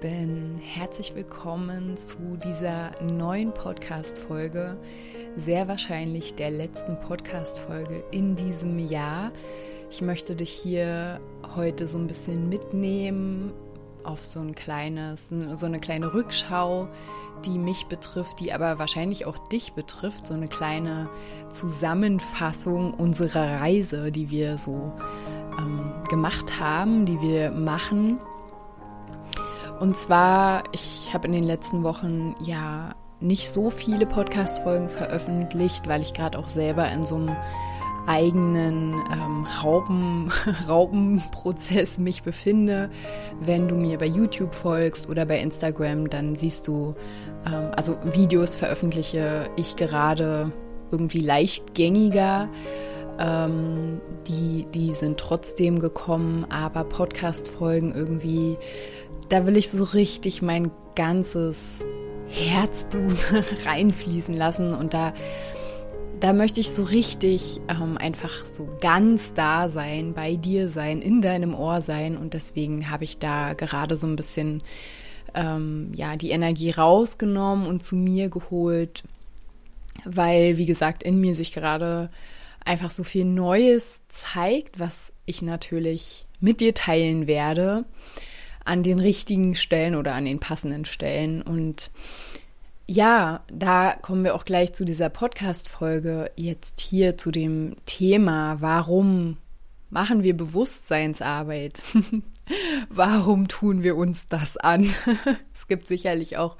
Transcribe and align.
Lieben, 0.00 0.58
herzlich 0.58 1.14
willkommen 1.14 1.98
zu 1.98 2.38
dieser 2.42 2.92
neuen 3.02 3.52
Podcast 3.52 4.18
Folge, 4.18 4.78
sehr 5.36 5.68
wahrscheinlich 5.68 6.34
der 6.34 6.50
letzten 6.50 6.98
Podcast 7.00 7.58
Folge 7.58 8.02
in 8.10 8.34
diesem 8.34 8.78
Jahr. 8.78 9.32
Ich 9.90 10.00
möchte 10.00 10.34
dich 10.34 10.50
hier 10.50 11.20
heute 11.56 11.86
so 11.86 11.98
ein 11.98 12.06
bisschen 12.06 12.48
mitnehmen 12.48 13.52
auf 14.02 14.24
so 14.24 14.40
ein 14.40 14.54
kleines 14.54 15.26
so 15.28 15.66
eine 15.66 15.78
kleine 15.78 16.14
Rückschau, 16.14 16.88
die 17.44 17.58
mich 17.58 17.84
betrifft, 17.86 18.40
die 18.40 18.52
aber 18.52 18.78
wahrscheinlich 18.78 19.26
auch 19.26 19.36
dich 19.48 19.74
betrifft, 19.74 20.26
so 20.26 20.32
eine 20.32 20.48
kleine 20.48 21.10
Zusammenfassung 21.50 22.94
unserer 22.94 23.60
Reise, 23.60 24.10
die 24.10 24.30
wir 24.30 24.56
so 24.56 24.92
ähm, 25.58 25.92
gemacht 26.08 26.58
haben, 26.58 27.04
die 27.04 27.20
wir 27.20 27.50
machen 27.50 28.18
und 29.82 29.96
zwar, 29.96 30.62
ich 30.70 31.12
habe 31.12 31.26
in 31.26 31.32
den 31.32 31.42
letzten 31.42 31.82
Wochen 31.82 32.36
ja 32.40 32.94
nicht 33.18 33.50
so 33.50 33.68
viele 33.68 34.06
Podcast-Folgen 34.06 34.88
veröffentlicht, 34.88 35.88
weil 35.88 36.02
ich 36.02 36.14
gerade 36.14 36.38
auch 36.38 36.46
selber 36.46 36.88
in 36.92 37.02
so 37.02 37.16
einem 37.16 37.36
eigenen 38.06 38.92
ähm, 39.12 39.44
Raupen, 39.60 40.30
Raupenprozess 40.68 41.98
mich 41.98 42.22
befinde. 42.22 42.90
Wenn 43.40 43.66
du 43.66 43.74
mir 43.74 43.98
bei 43.98 44.06
YouTube 44.06 44.54
folgst 44.54 45.08
oder 45.08 45.26
bei 45.26 45.40
Instagram, 45.40 46.08
dann 46.08 46.36
siehst 46.36 46.68
du, 46.68 46.94
ähm, 47.44 47.72
also 47.74 47.96
Videos 48.12 48.54
veröffentliche 48.54 49.50
ich 49.56 49.74
gerade 49.74 50.52
irgendwie 50.92 51.22
leichtgängiger. 51.22 52.48
Ähm, 53.18 54.00
die, 54.28 54.64
die 54.72 54.94
sind 54.94 55.18
trotzdem 55.18 55.80
gekommen, 55.80 56.46
aber 56.50 56.84
Podcast-Folgen 56.84 57.92
irgendwie 57.92 58.56
da 59.28 59.46
will 59.46 59.56
ich 59.56 59.70
so 59.70 59.84
richtig 59.84 60.42
mein 60.42 60.70
ganzes 60.94 61.80
Herzblut 62.28 63.32
reinfließen 63.66 64.34
lassen. 64.34 64.74
Und 64.74 64.94
da, 64.94 65.12
da 66.20 66.32
möchte 66.32 66.60
ich 66.60 66.70
so 66.70 66.82
richtig 66.82 67.60
ähm, 67.68 67.98
einfach 67.98 68.44
so 68.46 68.68
ganz 68.80 69.34
da 69.34 69.68
sein, 69.68 70.14
bei 70.14 70.36
dir 70.36 70.68
sein, 70.68 71.02
in 71.02 71.20
deinem 71.20 71.54
Ohr 71.54 71.80
sein. 71.80 72.16
Und 72.16 72.34
deswegen 72.34 72.90
habe 72.90 73.04
ich 73.04 73.18
da 73.18 73.54
gerade 73.54 73.96
so 73.96 74.06
ein 74.06 74.16
bisschen 74.16 74.62
ähm, 75.34 75.92
ja 75.94 76.16
die 76.16 76.30
Energie 76.30 76.70
rausgenommen 76.70 77.66
und 77.66 77.82
zu 77.82 77.96
mir 77.96 78.28
geholt, 78.28 79.02
weil 80.04 80.58
wie 80.58 80.66
gesagt 80.66 81.02
in 81.02 81.20
mir 81.20 81.34
sich 81.34 81.52
gerade 81.52 82.10
einfach 82.64 82.90
so 82.90 83.02
viel 83.02 83.24
Neues 83.24 84.02
zeigt, 84.08 84.78
was 84.78 85.12
ich 85.26 85.42
natürlich 85.42 86.26
mit 86.40 86.60
dir 86.60 86.74
teilen 86.74 87.26
werde 87.26 87.84
an 88.64 88.82
den 88.82 89.00
richtigen 89.00 89.54
Stellen 89.54 89.94
oder 89.94 90.14
an 90.14 90.24
den 90.24 90.40
passenden 90.40 90.84
Stellen. 90.84 91.42
Und 91.42 91.90
ja, 92.86 93.42
da 93.50 93.94
kommen 93.94 94.24
wir 94.24 94.34
auch 94.34 94.44
gleich 94.44 94.72
zu 94.72 94.84
dieser 94.84 95.08
Podcast-Folge 95.08 96.30
jetzt 96.36 96.80
hier 96.80 97.16
zu 97.16 97.30
dem 97.30 97.76
Thema, 97.84 98.60
warum 98.60 99.36
machen 99.90 100.22
wir 100.22 100.36
Bewusstseinsarbeit? 100.36 101.82
warum 102.88 103.48
tun 103.48 103.82
wir 103.82 103.96
uns 103.96 104.26
das 104.28 104.56
an? 104.56 104.88
es 105.54 105.68
gibt 105.68 105.88
sicherlich 105.88 106.36
auch 106.36 106.56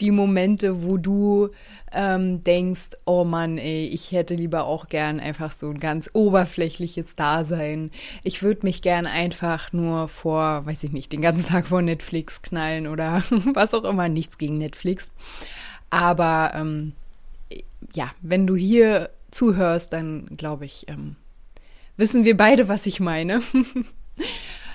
die 0.00 0.10
Momente, 0.10 0.82
wo 0.82 0.96
du 0.96 1.50
ähm, 1.92 2.42
denkst, 2.44 2.90
oh 3.04 3.24
Mann, 3.24 3.58
ey, 3.58 3.86
ich 3.86 4.12
hätte 4.12 4.34
lieber 4.34 4.64
auch 4.64 4.88
gern 4.88 5.20
einfach 5.20 5.52
so 5.52 5.68
ein 5.68 5.80
ganz 5.80 6.10
oberflächliches 6.12 7.16
Dasein. 7.16 7.90
Ich 8.22 8.42
würde 8.42 8.60
mich 8.64 8.82
gern 8.82 9.06
einfach 9.06 9.72
nur 9.72 10.08
vor, 10.08 10.66
weiß 10.66 10.84
ich 10.84 10.92
nicht, 10.92 11.12
den 11.12 11.22
ganzen 11.22 11.46
Tag 11.46 11.66
vor 11.66 11.82
Netflix 11.82 12.42
knallen 12.42 12.86
oder 12.86 13.22
was 13.54 13.74
auch 13.74 13.84
immer, 13.84 14.08
nichts 14.08 14.38
gegen 14.38 14.58
Netflix. 14.58 15.10
Aber 15.90 16.52
ähm, 16.54 16.92
ja, 17.94 18.10
wenn 18.20 18.46
du 18.46 18.56
hier 18.56 19.10
zuhörst, 19.30 19.92
dann 19.92 20.26
glaube 20.36 20.66
ich, 20.66 20.86
ähm, 20.88 21.16
wissen 21.96 22.24
wir 22.24 22.36
beide, 22.36 22.68
was 22.68 22.86
ich 22.86 23.00
meine. 23.00 23.40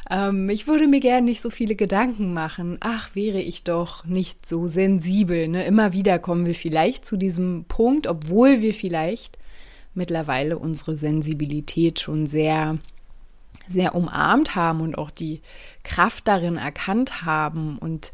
Ähm, 0.09 0.49
ich 0.49 0.67
würde 0.67 0.87
mir 0.87 0.99
gerne 0.99 1.25
nicht 1.25 1.41
so 1.41 1.49
viele 1.49 1.75
Gedanken 1.75 2.33
machen. 2.33 2.77
Ach, 2.79 3.15
wäre 3.15 3.39
ich 3.39 3.63
doch 3.63 4.05
nicht 4.05 4.45
so 4.45 4.67
sensibel. 4.67 5.47
Ne? 5.47 5.65
Immer 5.65 5.93
wieder 5.93 6.19
kommen 6.19 6.45
wir 6.45 6.55
vielleicht 6.55 7.05
zu 7.05 7.17
diesem 7.17 7.65
Punkt, 7.67 8.07
obwohl 8.07 8.61
wir 8.61 8.73
vielleicht 8.73 9.37
mittlerweile 9.93 10.57
unsere 10.57 10.97
Sensibilität 10.97 11.99
schon 11.99 12.25
sehr 12.27 12.77
sehr 13.67 13.95
umarmt 13.95 14.55
haben 14.55 14.81
und 14.81 14.97
auch 14.97 15.09
die 15.09 15.41
Kraft 15.83 16.27
darin 16.27 16.57
erkannt 16.57 17.25
haben 17.25 17.77
und 17.77 18.11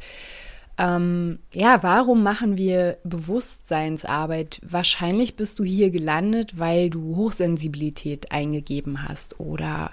ähm, 0.80 1.40
ja, 1.54 1.84
warum 1.84 2.24
machen 2.24 2.58
wir 2.58 3.00
Bewusstseinsarbeit? 3.04 4.62
Wahrscheinlich 4.64 5.36
bist 5.36 5.60
du 5.60 5.66
hier 5.66 5.90
gelandet, 5.90 6.58
weil 6.58 6.90
du 6.90 7.18
Hochsensibilität 7.18 8.32
eingegeben 8.32 9.06
hast 9.06 9.42
oder 9.42 9.92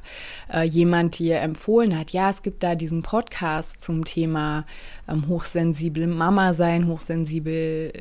äh, 0.49 0.63
jemand 0.63 1.19
dir 1.19 1.41
empfohlen 1.41 1.99
hat, 1.99 2.11
ja, 2.11 2.31
es 2.31 2.43
gibt 2.43 2.63
da 2.63 2.77
diesen 2.77 3.03
Podcast 3.03 3.83
zum 3.83 4.05
Thema 4.05 4.65
ähm, 5.09 5.27
hochsensible 5.27 6.07
Mama 6.07 6.55
sein, 6.55 6.87
hochsensibel 6.87 7.93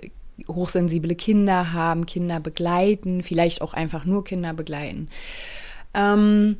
hochsensible 0.47 1.15
Kinder 1.15 1.73
haben, 1.73 2.05
Kinder 2.05 2.39
begleiten, 2.39 3.23
vielleicht 3.23 3.63
auch 3.63 3.73
einfach 3.73 4.05
nur 4.05 4.23
Kinder 4.25 4.53
begleiten. 4.53 5.07
Ähm, 5.95 6.57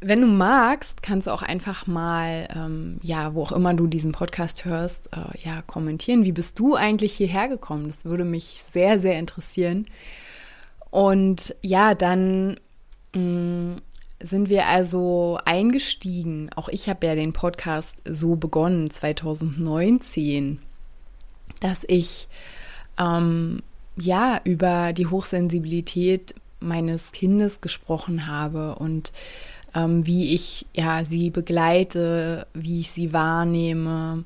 wenn 0.00 0.20
du 0.20 0.26
magst, 0.26 1.02
kannst 1.02 1.26
du 1.26 1.30
auch 1.30 1.42
einfach 1.42 1.86
mal, 1.86 2.48
ähm, 2.54 2.98
ja, 3.02 3.34
wo 3.34 3.42
auch 3.42 3.52
immer 3.52 3.74
du 3.74 3.86
diesen 3.86 4.12
Podcast 4.12 4.64
hörst, 4.64 5.10
äh, 5.12 5.38
ja, 5.42 5.62
kommentieren. 5.62 6.24
Wie 6.24 6.32
bist 6.32 6.58
du 6.58 6.74
eigentlich 6.74 7.14
hierher 7.14 7.48
gekommen? 7.48 7.86
Das 7.86 8.04
würde 8.04 8.24
mich 8.24 8.62
sehr, 8.62 8.98
sehr 8.98 9.18
interessieren. 9.18 9.86
Und 10.90 11.56
ja, 11.62 11.94
dann 11.94 12.58
mh, 13.14 13.20
mm, 13.20 13.76
sind 14.20 14.48
wir 14.48 14.66
also 14.66 15.38
eingestiegen. 15.44 16.50
Auch 16.56 16.68
ich 16.68 16.88
habe 16.88 17.06
ja 17.06 17.14
den 17.14 17.32
Podcast 17.32 17.96
so 18.08 18.36
begonnen, 18.36 18.90
2019, 18.90 20.60
dass 21.60 21.84
ich 21.86 22.28
ähm, 22.98 23.62
ja 23.96 24.40
über 24.44 24.92
die 24.92 25.06
Hochsensibilität 25.06 26.34
meines 26.60 27.12
Kindes 27.12 27.60
gesprochen 27.60 28.26
habe 28.26 28.76
und 28.76 29.12
ähm, 29.76 30.06
wie 30.06 30.34
ich 30.34 30.66
ja 30.74 31.04
sie 31.04 31.30
begleite, 31.30 32.46
wie 32.54 32.80
ich 32.80 32.90
sie 32.90 33.12
wahrnehme, 33.12 34.24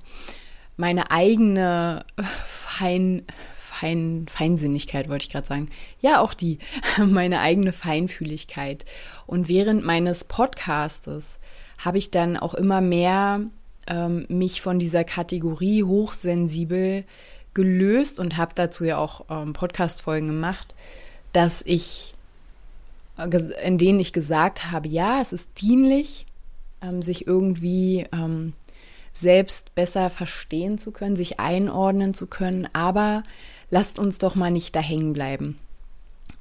meine 0.77 1.11
eigene 1.11 2.07
Fein, 2.47 3.25
Fein, 3.59 4.27
Feinsinnigkeit 4.31 5.09
wollte 5.09 5.25
ich 5.25 5.31
gerade 5.31 5.47
sagen. 5.47 5.69
Ja, 6.01 6.21
auch 6.21 6.35
die, 6.35 6.59
meine 6.99 7.41
eigene 7.41 7.73
Feinfühligkeit. 7.73 8.85
Und 9.27 9.49
während 9.49 9.85
meines 9.85 10.25
Podcastes 10.25 11.39
habe 11.79 11.99
ich 11.99 12.11
dann 12.11 12.37
auch 12.37 12.55
immer 12.55 12.81
mehr 12.81 13.41
ähm, 13.87 14.27
mich 14.29 14.63
von 14.63 14.79
dieser 14.79 15.05
Kategorie 15.05 15.83
hochsensibel 15.83 17.05
gelöst 17.53 18.21
und 18.21 18.37
habe 18.37 18.53
dazu 18.55 18.85
ja 18.85 18.99
auch 18.99 19.25
ähm, 19.29 19.53
Podcast-Folgen 19.53 20.29
gemacht, 20.29 20.75
dass 21.33 21.63
ich 21.63 22.15
in 23.63 23.79
denen 23.79 24.01
ich 24.01 24.13
gesagt 24.13 24.71
habe, 24.71 24.89
ja, 24.89 25.21
es 25.21 25.33
ist 25.33 25.49
dienlich, 25.61 26.27
ähm, 26.83 27.03
sich 27.03 27.27
irgendwie 27.27 28.07
ähm, 28.13 28.55
selbst 29.13 29.75
besser 29.75 30.11
verstehen 30.11 30.79
zu 30.79 30.93
können, 30.93 31.17
sich 31.17 31.41
einordnen 31.41 32.15
zu 32.15 32.27
können, 32.27 32.69
aber 32.73 33.23
lasst 33.71 33.99
uns 33.99 34.19
doch 34.19 34.35
mal 34.35 34.51
nicht 34.51 34.75
da 34.75 34.81
hängen 34.81 35.13
bleiben. 35.13 35.59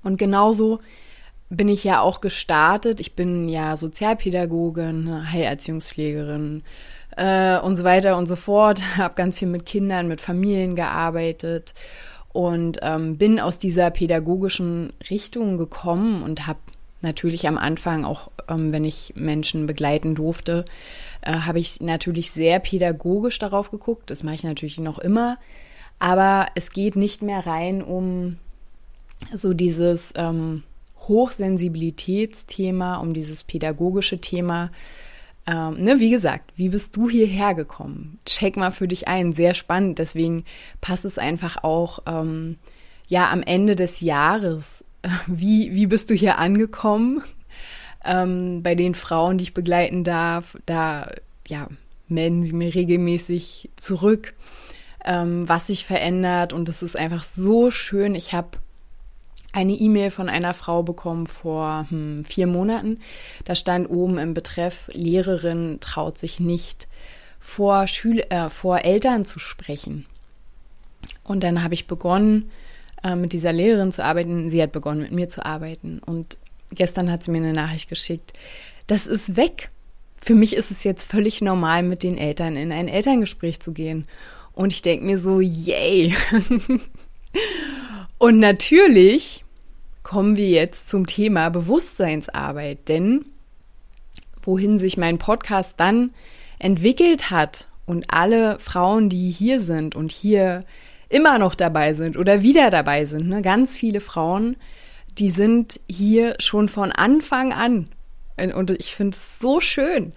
Und 0.03 0.17
genauso 0.17 0.79
bin 1.49 1.67
ich 1.67 1.83
ja 1.83 2.01
auch 2.01 2.21
gestartet. 2.21 2.99
Ich 2.99 3.15
bin 3.15 3.49
ja 3.49 3.75
Sozialpädagogin, 3.75 5.31
Heilerziehungspflegerin 5.31 6.63
äh, 7.17 7.59
und 7.59 7.75
so 7.75 7.83
weiter 7.83 8.17
und 8.17 8.27
so 8.27 8.35
fort. 8.35 8.83
Habe 8.97 9.15
ganz 9.15 9.37
viel 9.37 9.47
mit 9.47 9.65
Kindern, 9.65 10.07
mit 10.07 10.21
Familien 10.21 10.75
gearbeitet 10.75 11.73
und 12.31 12.79
ähm, 12.83 13.17
bin 13.17 13.39
aus 13.39 13.57
dieser 13.57 13.89
pädagogischen 13.89 14.93
Richtung 15.09 15.57
gekommen 15.57 16.21
und 16.21 16.45
habe 16.45 16.59
natürlich 17.01 17.47
am 17.47 17.57
Anfang, 17.57 18.05
auch 18.05 18.31
ähm, 18.47 18.71
wenn 18.71 18.83
ich 18.83 19.13
Menschen 19.15 19.67
begleiten 19.67 20.15
durfte, 20.15 20.65
äh, 21.21 21.31
habe 21.31 21.59
ich 21.59 21.81
natürlich 21.81 22.31
sehr 22.31 22.59
pädagogisch 22.59 23.39
darauf 23.39 23.71
geguckt. 23.71 24.09
Das 24.09 24.23
mache 24.23 24.35
ich 24.35 24.43
natürlich 24.43 24.77
noch 24.79 24.99
immer. 24.99 25.37
Aber 25.99 26.47
es 26.55 26.71
geht 26.71 26.95
nicht 26.95 27.21
mehr 27.21 27.45
rein 27.45 27.81
um 27.83 28.37
so 29.33 29.53
dieses 29.53 30.13
ähm, 30.15 30.63
Hochsensibilitätsthema, 31.07 32.97
um 32.97 33.13
dieses 33.13 33.43
pädagogische 33.43 34.19
Thema. 34.19 34.71
Ähm, 35.45 35.83
ne, 35.83 35.99
wie 35.99 36.11
gesagt, 36.11 36.53
wie 36.55 36.69
bist 36.69 36.95
du 36.95 37.09
hierher 37.09 37.53
gekommen? 37.53 38.19
Check 38.25 38.55
mal 38.55 38.71
für 38.71 38.87
dich 38.87 39.07
ein, 39.07 39.33
sehr 39.33 39.53
spannend. 39.53 39.99
Deswegen 39.99 40.45
passt 40.79 41.05
es 41.05 41.17
einfach 41.17 41.63
auch 41.63 41.99
ähm, 42.05 42.57
ja 43.07 43.29
am 43.29 43.41
Ende 43.41 43.75
des 43.75 44.01
Jahres. 44.01 44.85
Wie, 45.27 45.73
wie 45.73 45.87
bist 45.87 46.09
du 46.09 46.13
hier 46.13 46.39
angekommen? 46.39 47.23
Ähm, 48.03 48.63
bei 48.63 48.75
den 48.75 48.95
Frauen, 48.95 49.37
die 49.37 49.43
ich 49.43 49.53
begleiten 49.53 50.03
darf, 50.03 50.57
da 50.65 51.11
ja, 51.47 51.67
melden 52.07 52.45
sie 52.45 52.53
mir 52.53 52.73
regelmäßig 52.73 53.69
zurück, 53.75 54.33
ähm, 55.03 55.47
was 55.47 55.67
sich 55.67 55.85
verändert. 55.85 56.53
Und 56.53 56.69
es 56.69 56.81
ist 56.81 56.95
einfach 56.95 57.23
so 57.23 57.71
schön. 57.71 58.15
Ich 58.15 58.33
habe 58.33 58.57
eine 59.51 59.73
E-Mail 59.73 60.11
von 60.11 60.29
einer 60.29 60.53
Frau 60.53 60.83
bekommen 60.83 61.27
vor 61.27 61.87
hm, 61.89 62.23
vier 62.25 62.47
Monaten. 62.47 62.99
Da 63.45 63.55
stand 63.55 63.89
oben 63.89 64.17
im 64.17 64.33
Betreff, 64.33 64.89
Lehrerin 64.93 65.79
traut 65.81 66.17
sich 66.17 66.39
nicht 66.39 66.87
vor, 67.39 67.87
Schül 67.87 68.19
äh, 68.29 68.49
vor 68.49 68.79
Eltern 68.79 69.25
zu 69.25 69.39
sprechen. 69.39 70.05
Und 71.23 71.43
dann 71.43 71.63
habe 71.63 71.73
ich 71.73 71.87
begonnen, 71.87 72.51
äh, 73.03 73.15
mit 73.15 73.33
dieser 73.33 73.53
Lehrerin 73.53 73.91
zu 73.91 74.03
arbeiten. 74.03 74.49
Sie 74.49 74.61
hat 74.61 74.71
begonnen, 74.71 75.01
mit 75.01 75.11
mir 75.11 75.29
zu 75.29 75.45
arbeiten. 75.45 75.99
Und 76.05 76.37
gestern 76.71 77.11
hat 77.11 77.23
sie 77.23 77.31
mir 77.31 77.37
eine 77.37 77.53
Nachricht 77.53 77.89
geschickt. 77.89 78.33
Das 78.87 79.07
ist 79.07 79.37
weg. 79.37 79.69
Für 80.15 80.35
mich 80.35 80.55
ist 80.55 80.71
es 80.71 80.83
jetzt 80.83 81.09
völlig 81.09 81.41
normal, 81.41 81.83
mit 81.83 82.03
den 82.03 82.17
Eltern 82.17 82.57
in 82.57 82.71
ein 82.71 82.87
Elterngespräch 82.87 83.59
zu 83.59 83.71
gehen. 83.71 84.05
Und 84.53 84.73
ich 84.73 84.81
denke 84.81 85.05
mir 85.05 85.17
so, 85.17 85.39
yay. 85.39 86.13
Und 88.17 88.39
natürlich 88.39 89.45
kommen 90.03 90.35
wir 90.35 90.49
jetzt 90.49 90.89
zum 90.89 91.05
Thema 91.07 91.49
Bewusstseinsarbeit, 91.49 92.89
denn 92.89 93.25
wohin 94.41 94.79
sich 94.79 94.97
mein 94.97 95.19
Podcast 95.19 95.75
dann 95.77 96.11
entwickelt 96.57 97.31
hat 97.31 97.67
und 97.85 98.11
alle 98.11 98.59
Frauen, 98.59 99.09
die 99.09 99.31
hier 99.31 99.59
sind 99.59 99.95
und 99.95 100.11
hier 100.11 100.65
immer 101.09 101.39
noch 101.39 101.55
dabei 101.55 101.93
sind 101.93 102.17
oder 102.17 102.41
wieder 102.41 102.69
dabei 102.69 103.05
sind, 103.05 103.27
ne, 103.29 103.41
ganz 103.41 103.75
viele 103.75 103.99
Frauen, 103.99 104.55
die 105.17 105.29
sind 105.29 105.79
hier 105.89 106.35
schon 106.39 106.69
von 106.69 106.91
Anfang 106.91 107.51
an. 107.51 107.89
Und 108.55 108.71
ich 108.71 108.95
finde 108.95 109.17
es 109.17 109.39
so 109.39 109.59
schön 109.59 110.13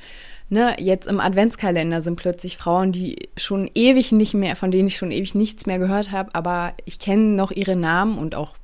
ne, 0.52 0.76
jetzt 0.78 1.08
im 1.08 1.18
Adventskalender 1.18 2.02
sind 2.02 2.16
plötzlich 2.16 2.58
Frauen, 2.58 2.92
die 2.92 3.30
schon 3.38 3.70
ewig 3.74 4.12
nicht 4.12 4.34
mehr, 4.34 4.54
von 4.54 4.70
denen 4.70 4.86
ich 4.86 4.98
schon 4.98 5.10
ewig 5.10 5.34
nichts 5.34 5.64
mehr 5.64 5.78
gehört 5.78 6.12
habe, 6.12 6.34
aber 6.34 6.74
ich 6.84 6.98
kenne 6.98 7.34
noch 7.34 7.50
ihre 7.52 7.74
Namen 7.74 8.18
und 8.18 8.34
auch 8.34 8.56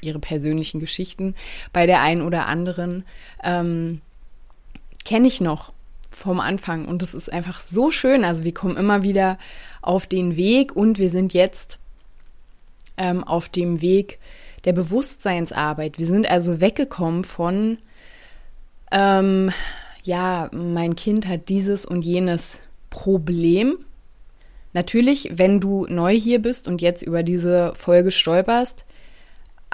ihre 0.00 0.18
persönlichen 0.18 0.80
Geschichten 0.80 1.34
bei 1.72 1.86
der 1.86 2.00
einen 2.00 2.22
oder 2.22 2.46
anderen. 2.46 3.04
Ähm, 3.42 4.00
kenne 5.04 5.28
ich 5.28 5.42
noch 5.42 5.73
vom 6.14 6.40
Anfang 6.40 6.86
und 6.86 7.02
es 7.02 7.14
ist 7.14 7.32
einfach 7.32 7.60
so 7.60 7.90
schön. 7.90 8.24
Also 8.24 8.44
wir 8.44 8.54
kommen 8.54 8.76
immer 8.76 9.02
wieder 9.02 9.38
auf 9.82 10.06
den 10.06 10.36
Weg 10.36 10.74
und 10.74 10.98
wir 10.98 11.10
sind 11.10 11.34
jetzt 11.34 11.78
ähm, 12.96 13.24
auf 13.24 13.48
dem 13.48 13.80
Weg 13.80 14.18
der 14.64 14.72
Bewusstseinsarbeit. 14.72 15.98
Wir 15.98 16.06
sind 16.06 16.28
also 16.30 16.60
weggekommen 16.60 17.24
von 17.24 17.78
ähm, 18.90 19.50
ja, 20.04 20.50
mein 20.52 20.96
Kind 20.96 21.26
hat 21.26 21.48
dieses 21.48 21.86
und 21.86 22.04
jenes 22.04 22.60
Problem. 22.90 23.78
Natürlich, 24.72 25.32
wenn 25.34 25.60
du 25.60 25.86
neu 25.88 26.14
hier 26.14 26.40
bist 26.42 26.68
und 26.68 26.82
jetzt 26.82 27.02
über 27.02 27.22
diese 27.22 27.72
Folge 27.74 28.10
stolperst, 28.10 28.84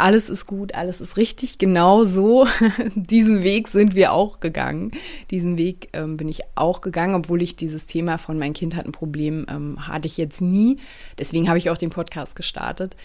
alles 0.01 0.31
ist 0.31 0.47
gut, 0.47 0.75
alles 0.75 1.01
ist 1.01 1.17
richtig. 1.17 1.59
Genau 1.59 2.05
so, 2.05 2.47
diesen 2.95 3.43
Weg 3.43 3.69
sind 3.69 3.95
wir 3.95 4.13
auch 4.13 4.41
gegangen. 4.41 4.93
Diesen 5.31 5.59
Weg 5.59 5.89
ähm, 5.93 6.17
bin 6.17 6.29
ich 6.29 6.41
auch 6.55 6.81
gegangen, 6.81 7.15
obwohl 7.15 7.43
ich 7.43 7.57
dieses 7.57 7.87
Thema 7.87 8.19
von 8.19 8.39
mein 8.39 8.53
Kind 8.53 8.75
hat 8.77 8.87
ein 8.87 8.93
Problem 8.93 9.47
ähm, 9.49 9.87
hatte 9.87 10.07
ich 10.07 10.17
jetzt 10.17 10.41
nie. 10.41 10.79
Deswegen 11.19 11.49
habe 11.49 11.59
ich 11.59 11.71
auch 11.71 11.79
den 11.79 11.91
Podcast 11.91 12.35
gestartet. 12.35 12.97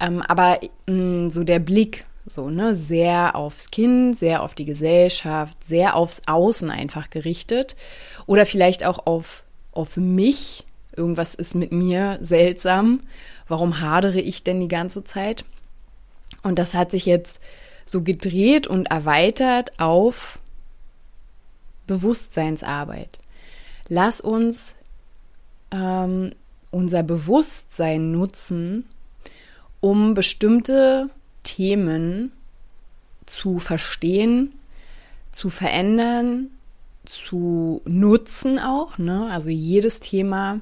Ähm, 0.00 0.22
aber 0.22 0.58
mh, 0.86 1.26
mm, 1.26 1.30
so 1.30 1.44
der 1.44 1.58
Blick 1.58 2.04
so, 2.26 2.50
ne, 2.50 2.76
sehr 2.76 3.34
aufs 3.34 3.70
Kind, 3.70 4.18
sehr 4.18 4.42
auf 4.42 4.54
die 4.54 4.64
Gesellschaft, 4.64 5.64
sehr 5.64 5.96
aufs 5.96 6.22
Außen 6.26 6.70
einfach 6.70 7.10
gerichtet. 7.10 7.76
Oder 8.26 8.46
vielleicht 8.46 8.84
auch 8.84 9.06
auf, 9.06 9.42
auf 9.72 9.96
mich. 9.96 10.64
Irgendwas 10.94 11.34
ist 11.34 11.54
mit 11.54 11.72
mir 11.72 12.18
seltsam. 12.20 13.00
Warum 13.48 13.80
hadere 13.80 14.20
ich 14.20 14.44
denn 14.44 14.60
die 14.60 14.68
ganze 14.68 15.02
Zeit? 15.04 15.44
Und 16.42 16.58
das 16.58 16.74
hat 16.74 16.90
sich 16.90 17.06
jetzt 17.06 17.40
so 17.86 18.02
gedreht 18.02 18.66
und 18.66 18.86
erweitert 18.86 19.78
auf 19.78 20.38
Bewusstseinsarbeit. 21.86 23.18
Lass 23.88 24.20
uns 24.20 24.76
ähm, 25.72 26.32
unser 26.70 27.02
Bewusstsein 27.02 28.12
nutzen, 28.12 28.84
um 29.80 30.14
bestimmte 30.14 31.10
Themen 31.42 32.32
zu 33.26 33.58
verstehen, 33.58 34.52
zu 35.32 35.48
verändern, 35.48 36.50
zu 37.04 37.82
nutzen 37.84 38.58
auch. 38.58 38.98
Ne? 38.98 39.28
Also 39.30 39.48
jedes 39.48 40.00
Thema 40.00 40.60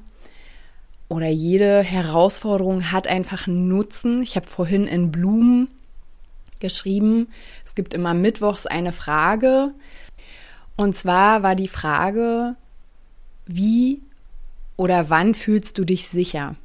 oder 1.09 1.27
jede 1.27 1.81
Herausforderung 1.81 2.91
hat 2.91 3.07
einfach 3.07 3.47
einen 3.47 3.67
Nutzen. 3.67 4.21
Ich 4.21 4.35
habe 4.35 4.47
vorhin 4.47 4.87
in 4.87 5.11
Blumen 5.11 5.67
geschrieben, 6.59 7.27
es 7.65 7.75
gibt 7.75 7.93
immer 7.93 8.13
mittwochs 8.13 8.65
eine 8.67 8.91
Frage. 8.91 9.73
Und 10.77 10.95
zwar 10.95 11.43
war 11.43 11.55
die 11.55 11.67
Frage, 11.67 12.55
wie 13.45 14.01
oder 14.77 15.09
wann 15.09 15.33
fühlst 15.33 15.77
du 15.77 15.83
dich 15.83 16.07
sicher? 16.07 16.55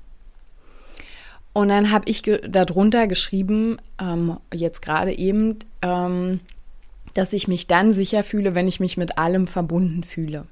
Und 1.54 1.68
dann 1.68 1.90
habe 1.90 2.10
ich 2.10 2.22
ge 2.22 2.46
darunter 2.46 3.06
geschrieben, 3.06 3.78
ähm, 4.00 4.36
jetzt 4.52 4.82
gerade 4.82 5.16
eben, 5.16 5.58
ähm, 5.82 6.40
dass 7.14 7.32
ich 7.32 7.48
mich 7.48 7.66
dann 7.66 7.94
sicher 7.94 8.24
fühle, 8.24 8.54
wenn 8.54 8.68
ich 8.68 8.80
mich 8.80 8.96
mit 8.96 9.18
allem 9.18 9.46
verbunden 9.46 10.02
fühle. 10.02 10.46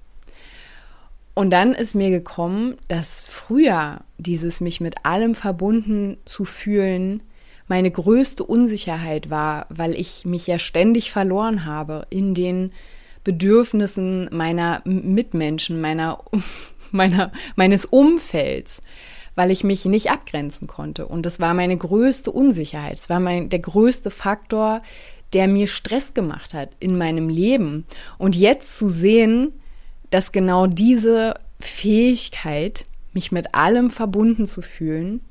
Und 1.35 1.51
dann 1.51 1.73
ist 1.73 1.95
mir 1.95 2.11
gekommen, 2.11 2.77
dass 2.89 3.25
früher 3.25 4.01
dieses 4.19 4.61
mich 4.61 4.81
mit 4.81 5.07
allem 5.07 5.35
verbunden 5.35 6.19
zu 6.25 6.45
fühlen 6.45 7.23
meine 7.69 7.91
größte 7.91 8.45
Unsicherheit 8.45 9.31
war, 9.31 9.67
weil 9.71 9.95
ich 9.95 10.27
mich 10.27 10.47
ja 10.47 10.59
ständig 10.59 11.11
verloren 11.11 11.65
habe 11.65 12.07
in 12.11 12.35
den 12.35 12.73
Bedürfnissen 13.25 14.29
meiner 14.31 14.83
Mitmenschen, 14.85 15.81
meiner, 15.81 16.23
meiner, 16.91 17.33
meines 17.57 17.85
Umfelds 17.85 18.83
weil 19.35 19.51
ich 19.51 19.65
mich 19.65 19.87
nicht 19.87 20.11
abgrenzen 20.11 20.67
konnte. 20.67 21.07
Und 21.07 21.25
das 21.25 21.41
war 21.41 21.55
meine 21.55 21.77
größte 21.77 22.31
Unsicherheit. 22.31 22.99
Es 22.99 23.09
war 23.09 23.19
mein, 23.19 23.49
der 23.49 23.61
größte 23.61 24.11
Faktor, 24.11 24.83
der 25.33 25.49
mir 25.49 25.67
Stress 25.67 26.13
gemacht 26.13 26.53
hat 26.53 26.71
in 26.81 26.99
meinem 26.99 27.31
Leben. 27.31 27.87
Und 28.19 28.37
jetzt 28.37 28.77
zu 28.77 28.91
sehen, 28.91 29.53
dass 30.13 30.31
genau 30.31 30.67
diese 30.67 31.35
Fähigkeit, 31.59 32.85
mich 33.15 33.33
mit 33.33 33.55
allem 33.55 33.89
verbunden 33.91 34.47
zu 34.47 34.61
fühlen, 34.63 35.23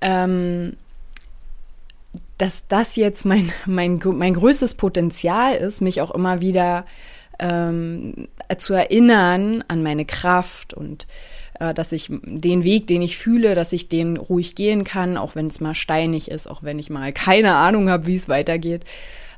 ähm, 0.00 0.76
dass 2.38 2.66
das 2.66 2.96
jetzt 2.96 3.24
mein, 3.26 3.52
mein, 3.66 4.00
mein 4.02 4.34
größtes 4.34 4.74
Potenzial 4.74 5.54
ist, 5.54 5.82
mich 5.82 6.00
auch 6.00 6.10
immer 6.10 6.40
wieder 6.40 6.86
ähm, 7.38 8.28
zu 8.56 8.72
erinnern 8.72 9.62
an 9.68 9.82
meine 9.82 10.06
Kraft 10.06 10.72
und 10.72 11.06
äh, 11.58 11.74
dass 11.74 11.92
ich 11.92 12.08
den 12.08 12.64
Weg, 12.64 12.86
den 12.86 13.02
ich 13.02 13.18
fühle, 13.18 13.54
dass 13.54 13.72
ich 13.74 13.88
den 13.88 14.16
ruhig 14.16 14.54
gehen 14.54 14.84
kann, 14.84 15.18
auch 15.18 15.34
wenn 15.34 15.46
es 15.46 15.60
mal 15.60 15.74
steinig 15.74 16.30
ist, 16.30 16.48
auch 16.48 16.62
wenn 16.62 16.78
ich 16.78 16.88
mal 16.88 17.12
keine 17.12 17.54
Ahnung 17.56 17.90
habe, 17.90 18.06
wie 18.06 18.16
es 18.16 18.30
weitergeht. 18.30 18.84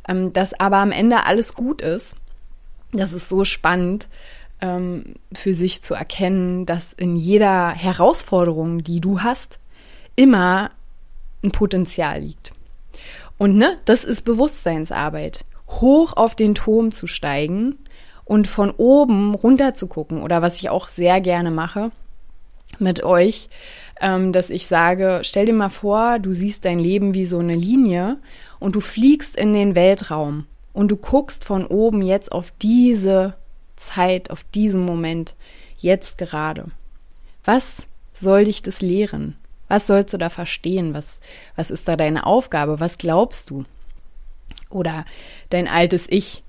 Ähm, 0.08 0.32
dass 0.32 0.54
aber 0.54 0.76
am 0.76 0.92
Ende 0.92 1.26
alles 1.26 1.54
gut 1.54 1.82
ist. 1.82 2.14
Das 2.92 3.12
ist 3.12 3.28
so 3.28 3.44
spannend 3.44 4.08
ähm, 4.62 5.16
für 5.34 5.52
sich 5.52 5.82
zu 5.82 5.92
erkennen, 5.92 6.64
dass 6.64 6.94
in 6.94 7.16
jeder 7.16 7.70
Herausforderung, 7.70 8.82
die 8.82 9.00
du 9.00 9.20
hast, 9.20 9.58
immer 10.16 10.70
ein 11.44 11.50
Potenzial 11.50 12.20
liegt. 12.20 12.52
Und 13.36 13.56
ne, 13.56 13.78
das 13.84 14.04
ist 14.04 14.22
Bewusstseinsarbeit. 14.22 15.44
Hoch 15.68 16.14
auf 16.16 16.34
den 16.34 16.54
Turm 16.54 16.92
zu 16.92 17.06
steigen 17.06 17.76
und 18.24 18.46
von 18.46 18.70
oben 18.70 19.34
runter 19.34 19.74
zu 19.74 19.88
gucken 19.88 20.22
oder 20.22 20.40
was 20.42 20.58
ich 20.60 20.70
auch 20.70 20.88
sehr 20.88 21.20
gerne 21.20 21.50
mache, 21.50 21.90
mit 22.78 23.02
euch, 23.02 23.48
ähm, 24.00 24.32
dass 24.32 24.50
ich 24.50 24.66
sage, 24.66 25.20
stell 25.22 25.46
dir 25.46 25.54
mal 25.54 25.70
vor, 25.70 26.18
du 26.18 26.32
siehst 26.32 26.64
dein 26.64 26.78
Leben 26.78 27.14
wie 27.14 27.24
so 27.24 27.38
eine 27.38 27.54
Linie 27.54 28.18
und 28.60 28.74
du 28.76 28.80
fliegst 28.80 29.36
in 29.36 29.52
den 29.52 29.74
Weltraum. 29.74 30.46
und 30.74 30.90
du 30.90 30.96
guckst 30.96 31.44
von 31.44 31.66
oben 31.66 32.00
jetzt 32.00 32.32
auf 32.32 32.50
diese 32.62 33.34
Zeit, 33.82 34.30
auf 34.30 34.44
diesen 34.54 34.84
Moment, 34.84 35.34
jetzt 35.78 36.18
gerade. 36.18 36.66
Was 37.44 37.88
soll 38.12 38.44
dich 38.44 38.62
das 38.62 38.80
lehren? 38.80 39.36
Was 39.68 39.86
sollst 39.86 40.12
du 40.12 40.18
da 40.18 40.28
verstehen? 40.28 40.94
Was, 40.94 41.20
was 41.56 41.70
ist 41.70 41.88
da 41.88 41.96
deine 41.96 42.26
Aufgabe? 42.26 42.80
Was 42.80 42.98
glaubst 42.98 43.50
du? 43.50 43.64
Oder 44.70 45.04
dein 45.50 45.68
altes 45.68 46.06
Ich, 46.08 46.42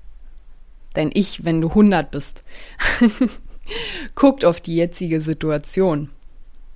dein 0.92 1.10
Ich, 1.12 1.44
wenn 1.44 1.60
du 1.60 1.68
100 1.68 2.10
bist, 2.10 2.44
guckt 4.14 4.44
auf 4.44 4.60
die 4.60 4.76
jetzige 4.76 5.20
Situation. 5.20 6.10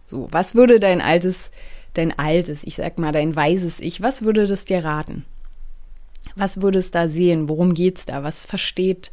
So, 0.04 0.28
was 0.30 0.54
würde 0.54 0.80
dein 0.80 1.00
altes, 1.00 1.50
dein 1.94 2.18
altes, 2.18 2.64
ich 2.64 2.76
sag 2.76 2.98
mal, 2.98 3.12
dein 3.12 3.36
weises 3.36 3.78
Ich, 3.78 4.00
was 4.00 4.22
würde 4.22 4.46
das 4.46 4.64
dir 4.64 4.84
raten? 4.84 5.24
Was 6.34 6.62
würde 6.62 6.78
es 6.78 6.90
da 6.90 7.08
sehen? 7.08 7.48
Worum 7.48 7.74
geht's 7.74 8.06
da? 8.06 8.22
Was 8.22 8.44
versteht 8.44 9.10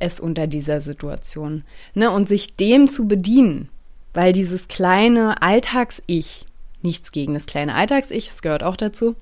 es 0.00 0.20
unter 0.20 0.46
dieser 0.46 0.80
Situation? 0.80 1.64
Ne? 1.94 2.10
Und 2.10 2.28
sich 2.28 2.56
dem 2.56 2.88
zu 2.88 3.06
bedienen, 3.06 3.68
weil 4.12 4.32
dieses 4.32 4.68
kleine 4.68 5.42
Alltags-Ich, 5.42 6.46
nichts 6.82 7.12
gegen 7.12 7.34
das 7.34 7.46
kleine 7.46 7.74
Alltags-Ich, 7.74 8.28
es 8.28 8.42
gehört 8.42 8.62
auch 8.62 8.76
dazu, 8.76 9.14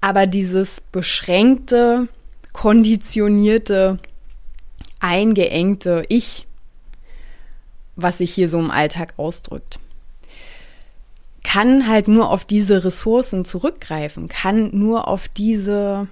aber 0.00 0.26
dieses 0.26 0.80
beschränkte, 0.92 2.08
konditionierte, 2.52 3.98
eingeengte 5.00 6.04
Ich, 6.08 6.46
was 7.96 8.18
sich 8.18 8.32
hier 8.32 8.48
so 8.48 8.58
im 8.58 8.70
Alltag 8.70 9.14
ausdrückt, 9.16 9.78
kann 11.42 11.88
halt 11.88 12.08
nur 12.08 12.30
auf 12.30 12.44
diese 12.44 12.84
Ressourcen 12.84 13.44
zurückgreifen, 13.44 14.28
kann 14.28 14.70
nur 14.76 15.08
auf 15.08 15.28
diese, 15.28 16.06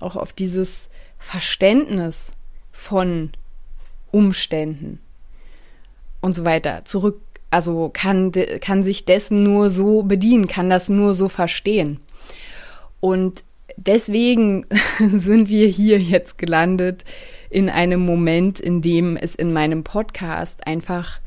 auch 0.00 0.16
auf 0.16 0.32
dieses 0.32 0.88
Verständnis 1.18 2.32
von 2.76 3.30
Umständen 4.12 5.00
und 6.20 6.34
so 6.34 6.44
weiter 6.44 6.84
zurück, 6.84 7.20
also 7.50 7.90
kann, 7.92 8.32
kann 8.60 8.84
sich 8.84 9.06
dessen 9.06 9.42
nur 9.42 9.70
so 9.70 10.02
bedienen, 10.02 10.46
kann 10.46 10.68
das 10.68 10.88
nur 10.88 11.14
so 11.14 11.28
verstehen. 11.28 12.00
Und 13.00 13.44
deswegen 13.76 14.66
sind 14.98 15.48
wir 15.48 15.68
hier 15.68 15.98
jetzt 15.98 16.38
gelandet 16.38 17.04
in 17.48 17.70
einem 17.70 18.04
Moment, 18.04 18.60
in 18.60 18.82
dem 18.82 19.16
es 19.16 19.34
in 19.34 19.52
meinem 19.52 19.84
Podcast 19.84 20.66
einfach 20.66 21.20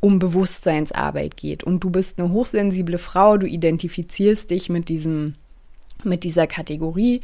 um 0.00 0.18
Bewusstseinsarbeit 0.18 1.36
geht. 1.36 1.64
Und 1.64 1.84
du 1.84 1.90
bist 1.90 2.18
eine 2.18 2.30
hochsensible 2.30 2.98
Frau, 2.98 3.36
du 3.36 3.46
identifizierst 3.46 4.50
dich 4.50 4.68
mit 4.68 4.88
diesem, 4.88 5.34
mit 6.02 6.24
dieser 6.24 6.46
Kategorie. 6.46 7.20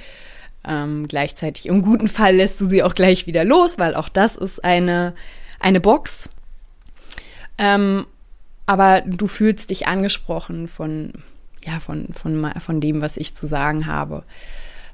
Ähm, 0.66 1.06
gleichzeitig 1.08 1.66
im 1.66 1.82
guten 1.82 2.08
Fall 2.08 2.36
lässt 2.36 2.60
du 2.60 2.66
sie 2.66 2.82
auch 2.82 2.94
gleich 2.94 3.26
wieder 3.26 3.44
los, 3.44 3.78
weil 3.78 3.94
auch 3.94 4.08
das 4.08 4.36
ist 4.36 4.62
eine, 4.62 5.14
eine 5.58 5.80
Box. 5.80 6.28
Ähm, 7.58 8.06
aber 8.66 9.00
du 9.00 9.26
fühlst 9.26 9.70
dich 9.70 9.86
angesprochen 9.86 10.68
von 10.68 11.12
ja, 11.64 11.80
von, 11.80 12.08
von, 12.12 12.52
von 12.58 12.80
dem, 12.80 13.00
was 13.00 13.16
ich 13.16 13.34
zu 13.34 13.46
sagen 13.46 13.86
habe. 13.86 14.24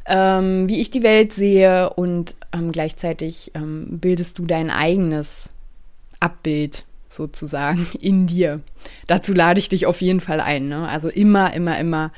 Ähm, 0.06 0.68
wie 0.68 0.80
ich 0.80 0.90
die 0.90 1.02
Welt 1.02 1.32
sehe 1.32 1.90
und 1.90 2.36
ähm, 2.52 2.70
gleichzeitig 2.70 3.50
ähm, 3.54 3.98
bildest 3.98 4.38
du 4.38 4.46
dein 4.46 4.70
eigenes 4.70 5.50
Abbild 6.20 6.84
sozusagen 7.08 7.86
in 8.00 8.26
dir. 8.26 8.60
Dazu 9.06 9.34
lade 9.34 9.58
ich 9.58 9.68
dich 9.68 9.86
auf 9.86 10.00
jeden 10.00 10.20
Fall 10.20 10.40
ein. 10.40 10.68
Ne? 10.68 10.88
Also 10.88 11.08
immer, 11.08 11.52
immer, 11.54 11.78
immer 11.78 12.12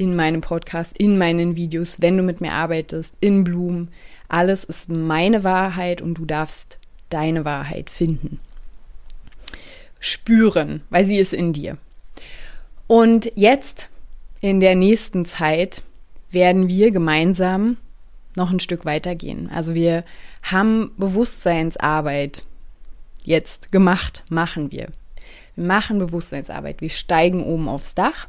in 0.00 0.16
meinem 0.16 0.40
Podcast, 0.40 0.96
in 0.96 1.18
meinen 1.18 1.56
Videos, 1.56 2.00
wenn 2.00 2.16
du 2.16 2.22
mit 2.22 2.40
mir 2.40 2.52
arbeitest, 2.52 3.14
in 3.20 3.44
Blumen. 3.44 3.88
Alles 4.28 4.64
ist 4.64 4.88
meine 4.88 5.44
Wahrheit 5.44 6.00
und 6.00 6.14
du 6.14 6.24
darfst 6.24 6.78
deine 7.10 7.44
Wahrheit 7.44 7.90
finden. 7.90 8.40
Spüren, 9.98 10.80
weil 10.88 11.04
sie 11.04 11.18
ist 11.18 11.34
in 11.34 11.52
dir. 11.52 11.76
Und 12.86 13.30
jetzt, 13.34 13.88
in 14.40 14.60
der 14.60 14.74
nächsten 14.74 15.26
Zeit, 15.26 15.82
werden 16.30 16.68
wir 16.68 16.92
gemeinsam 16.92 17.76
noch 18.36 18.50
ein 18.50 18.60
Stück 18.60 18.86
weitergehen. 18.86 19.50
Also 19.52 19.74
wir 19.74 20.02
haben 20.42 20.92
Bewusstseinsarbeit 20.96 22.44
jetzt 23.22 23.70
gemacht, 23.70 24.24
machen 24.30 24.72
wir. 24.72 24.88
Wir 25.56 25.64
machen 25.66 25.98
Bewusstseinsarbeit. 25.98 26.80
Wir 26.80 26.88
steigen 26.88 27.44
oben 27.44 27.68
aufs 27.68 27.94
Dach. 27.94 28.26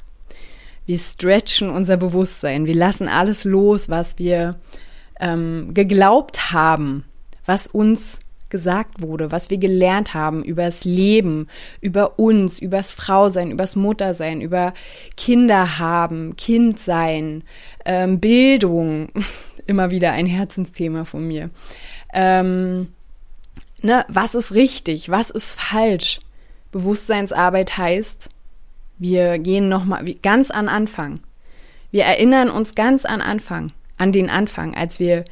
Wir 0.85 0.97
stretchen 0.97 1.69
unser 1.69 1.97
Bewusstsein. 1.97 2.65
Wir 2.65 2.75
lassen 2.75 3.07
alles 3.07 3.43
los, 3.43 3.89
was 3.89 4.17
wir 4.17 4.57
ähm, 5.19 5.73
geglaubt 5.73 6.51
haben, 6.51 7.05
was 7.45 7.67
uns 7.67 8.19
gesagt 8.51 9.01
wurde, 9.01 9.31
was 9.31 9.49
wir 9.49 9.57
gelernt 9.57 10.13
haben 10.13 10.43
übers 10.43 10.83
Leben, 10.83 11.47
über 11.79 12.19
uns, 12.19 12.59
übers 12.59 12.93
Frausein, 12.93 13.49
übers 13.49 13.75
Muttersein, 13.75 14.41
über 14.41 14.73
Kinder 15.17 15.79
haben, 15.79 16.35
Kind 16.35 16.79
sein, 16.79 17.43
ähm, 17.85 18.19
Bildung, 18.19 19.07
immer 19.65 19.89
wieder 19.89 20.11
ein 20.11 20.27
Herzensthema 20.27 21.05
von 21.05 21.27
mir. 21.27 21.49
Ähm, 22.13 22.89
ne, 23.81 24.05
was 24.09 24.35
ist 24.35 24.53
richtig, 24.53 25.09
was 25.09 25.29
ist 25.29 25.51
falsch? 25.51 26.19
Bewusstseinsarbeit 26.71 27.77
heißt, 27.77 28.29
wir 29.01 29.39
gehen 29.39 29.67
nochmal 29.67 30.05
ganz 30.21 30.51
an 30.51 30.69
Anfang. 30.69 31.21
Wir 31.89 32.03
erinnern 32.03 32.51
uns 32.51 32.75
ganz 32.75 33.03
an 33.03 33.19
Anfang, 33.19 33.71
an 33.97 34.11
den 34.11 34.29
Anfang, 34.29 34.75
als 34.75 34.99
wir 34.99 35.25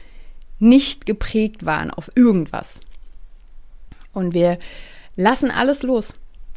nicht 0.57 1.05
geprägt 1.05 1.67
waren 1.67 1.91
auf 1.91 2.11
irgendwas. 2.15 2.79
Und 4.11 4.33
wir 4.33 4.57
lassen 5.15 5.51
alles 5.51 5.83
los. 5.83 6.15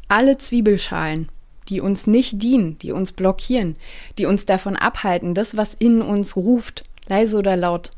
Alle 0.08 0.38
Zwiebelschalen, 0.38 1.28
die 1.68 1.82
uns 1.82 2.06
nicht 2.06 2.40
dienen, 2.40 2.78
die 2.78 2.92
uns 2.92 3.12
blockieren, 3.12 3.76
die 4.16 4.24
uns 4.24 4.46
davon 4.46 4.74
abhalten, 4.74 5.34
das, 5.34 5.54
was 5.54 5.74
in 5.74 6.00
uns 6.00 6.34
ruft, 6.34 6.82
leise 7.08 7.36
oder 7.36 7.58
laut, 7.58 7.90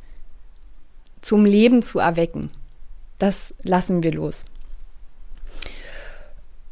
zum 1.21 1.45
Leben 1.45 1.83
zu 1.83 2.01
erwecken. 2.01 2.51
Das 3.21 3.55
lassen 3.63 4.03
wir 4.03 4.13
los. 4.13 4.45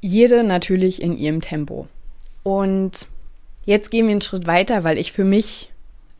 Jede 0.01 0.43
natürlich 0.43 1.01
in 1.01 1.17
ihrem 1.17 1.41
Tempo. 1.41 1.87
Und 2.43 3.07
jetzt 3.65 3.91
gehen 3.91 4.07
wir 4.07 4.13
einen 4.13 4.21
Schritt 4.21 4.47
weiter, 4.47 4.85
weil 4.85 4.99
ich 4.99 5.13
für 5.13 5.25
mich 5.25 5.73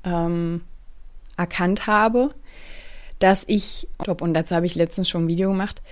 ähm, 0.05 0.63
erkannt 1.37 1.87
habe, 1.87 2.31
dass 3.19 3.45
ich, 3.47 3.89
und 4.21 4.35
dazu 4.35 4.55
habe 4.55 4.67
ich 4.67 4.75
letztens 4.75 5.09
schon 5.09 5.25
ein 5.25 5.29
Video 5.29 5.51
gemacht, 5.51 5.83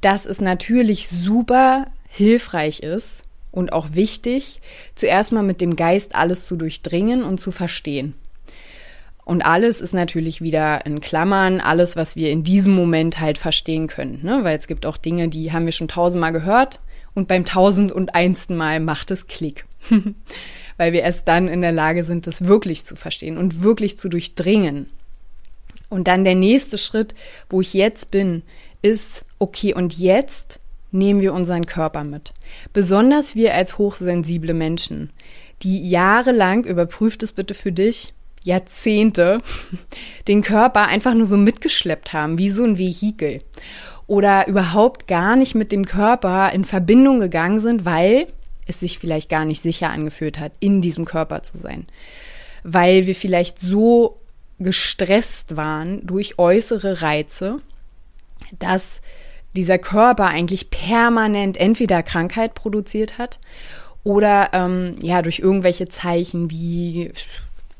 dass 0.00 0.24
es 0.24 0.40
natürlich 0.40 1.08
super 1.08 1.86
hilfreich 2.08 2.80
ist 2.80 3.22
und 3.50 3.72
auch 3.72 3.88
wichtig, 3.92 4.60
zuerst 4.94 5.32
mal 5.32 5.42
mit 5.42 5.60
dem 5.60 5.76
Geist 5.76 6.14
alles 6.14 6.46
zu 6.46 6.56
durchdringen 6.56 7.22
und 7.22 7.38
zu 7.38 7.50
verstehen. 7.50 8.14
Und 9.24 9.42
alles 9.42 9.80
ist 9.80 9.94
natürlich 9.94 10.40
wieder 10.40 10.86
in 10.86 11.00
Klammern, 11.00 11.60
alles, 11.60 11.94
was 11.94 12.16
wir 12.16 12.30
in 12.30 12.42
diesem 12.42 12.74
Moment 12.74 13.20
halt 13.20 13.38
verstehen 13.38 13.86
können. 13.86 14.20
Ne? 14.22 14.40
Weil 14.42 14.58
es 14.58 14.66
gibt 14.66 14.86
auch 14.86 14.96
Dinge, 14.96 15.28
die 15.28 15.52
haben 15.52 15.66
wir 15.66 15.72
schon 15.72 15.88
tausendmal 15.88 16.32
gehört 16.32 16.80
und 17.14 17.28
beim 17.28 17.44
tausend 17.44 17.92
und 17.92 18.14
einsten 18.14 18.56
Mal 18.56 18.80
macht 18.80 19.10
es 19.10 19.26
Klick. 19.26 19.66
Weil 20.76 20.92
wir 20.92 21.02
erst 21.02 21.28
dann 21.28 21.48
in 21.48 21.60
der 21.60 21.72
Lage 21.72 22.04
sind, 22.04 22.26
das 22.26 22.46
wirklich 22.46 22.84
zu 22.84 22.96
verstehen 22.96 23.36
und 23.36 23.62
wirklich 23.62 23.98
zu 23.98 24.08
durchdringen. 24.08 24.88
Und 25.88 26.08
dann 26.08 26.24
der 26.24 26.36
nächste 26.36 26.78
Schritt, 26.78 27.14
wo 27.50 27.60
ich 27.60 27.74
jetzt 27.74 28.10
bin, 28.10 28.42
ist, 28.80 29.24
okay, 29.38 29.74
und 29.74 29.98
jetzt 29.98 30.60
nehmen 30.92 31.20
wir 31.20 31.34
unseren 31.34 31.66
Körper 31.66 32.04
mit. 32.04 32.32
Besonders 32.72 33.34
wir 33.34 33.54
als 33.54 33.78
hochsensible 33.78 34.54
Menschen, 34.54 35.10
die 35.62 35.88
jahrelang, 35.88 36.64
überprüft 36.64 37.22
es 37.22 37.32
bitte 37.32 37.54
für 37.54 37.72
dich, 37.72 38.14
Jahrzehnte, 38.42 39.38
den 40.28 40.42
Körper 40.42 40.86
einfach 40.86 41.14
nur 41.14 41.26
so 41.26 41.36
mitgeschleppt 41.36 42.12
haben, 42.12 42.38
wie 42.38 42.50
so 42.50 42.64
ein 42.64 42.78
Vehikel. 42.78 43.42
Oder 44.10 44.48
überhaupt 44.48 45.06
gar 45.06 45.36
nicht 45.36 45.54
mit 45.54 45.70
dem 45.70 45.84
Körper 45.84 46.50
in 46.52 46.64
Verbindung 46.64 47.20
gegangen 47.20 47.60
sind, 47.60 47.84
weil 47.84 48.26
es 48.66 48.80
sich 48.80 48.98
vielleicht 48.98 49.28
gar 49.28 49.44
nicht 49.44 49.62
sicher 49.62 49.90
angefühlt 49.90 50.40
hat, 50.40 50.50
in 50.58 50.80
diesem 50.80 51.04
Körper 51.04 51.44
zu 51.44 51.56
sein. 51.56 51.86
Weil 52.64 53.06
wir 53.06 53.14
vielleicht 53.14 53.60
so 53.60 54.18
gestresst 54.58 55.56
waren 55.56 56.04
durch 56.08 56.40
äußere 56.40 57.02
Reize, 57.02 57.60
dass 58.58 59.00
dieser 59.54 59.78
Körper 59.78 60.26
eigentlich 60.26 60.70
permanent 60.70 61.56
entweder 61.56 62.02
Krankheit 62.02 62.54
produziert 62.54 63.16
hat 63.16 63.38
oder 64.02 64.50
ähm, 64.54 64.96
ja 65.02 65.22
durch 65.22 65.38
irgendwelche 65.38 65.88
Zeichen 65.88 66.50
wie 66.50 67.12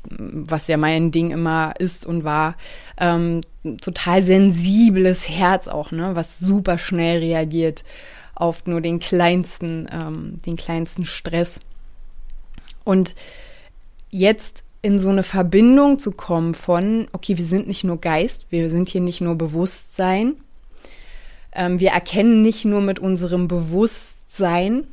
was 0.09 0.67
ja 0.67 0.77
mein 0.77 1.11
Ding 1.11 1.31
immer 1.31 1.73
ist 1.79 2.05
und 2.05 2.23
war, 2.23 2.55
ähm, 2.97 3.41
total 3.81 4.23
sensibles 4.23 5.29
Herz 5.29 5.67
auch, 5.67 5.91
ne, 5.91 6.15
was 6.15 6.39
super 6.39 6.77
schnell 6.77 7.19
reagiert 7.19 7.83
auf 8.35 8.65
nur 8.65 8.81
den 8.81 8.99
kleinsten, 8.99 9.87
ähm, 9.91 10.41
den 10.45 10.55
kleinsten 10.55 11.05
Stress. 11.05 11.59
Und 12.83 13.15
jetzt 14.09 14.63
in 14.81 14.97
so 14.97 15.09
eine 15.09 15.23
Verbindung 15.23 15.99
zu 15.99 16.11
kommen 16.11 16.55
von, 16.55 17.07
okay, 17.11 17.37
wir 17.37 17.45
sind 17.45 17.67
nicht 17.67 17.83
nur 17.83 18.01
Geist, 18.01 18.47
wir 18.49 18.69
sind 18.69 18.89
hier 18.89 19.01
nicht 19.01 19.21
nur 19.21 19.35
Bewusstsein, 19.35 20.33
ähm, 21.53 21.79
wir 21.79 21.91
erkennen 21.91 22.41
nicht 22.41 22.65
nur 22.65 22.81
mit 22.81 22.97
unserem 22.97 23.47
Bewusstsein, 23.47 24.87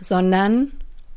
sondern, 0.00 0.70